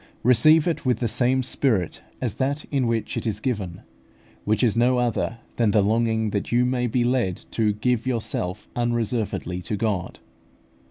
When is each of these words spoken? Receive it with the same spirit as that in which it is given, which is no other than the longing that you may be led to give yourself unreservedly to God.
Receive 0.23 0.67
it 0.67 0.83
with 0.83 0.97
the 0.97 1.07
same 1.07 1.43
spirit 1.43 2.01
as 2.19 2.33
that 2.41 2.65
in 2.71 2.87
which 2.87 3.15
it 3.17 3.27
is 3.27 3.39
given, 3.39 3.81
which 4.45 4.63
is 4.63 4.75
no 4.75 4.97
other 4.97 5.37
than 5.57 5.69
the 5.69 5.83
longing 5.83 6.31
that 6.31 6.51
you 6.51 6.65
may 6.65 6.87
be 6.87 7.03
led 7.03 7.37
to 7.51 7.73
give 7.73 8.07
yourself 8.07 8.67
unreservedly 8.75 9.61
to 9.61 9.75
God. 9.75 10.17